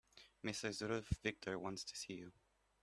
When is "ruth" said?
0.89-1.19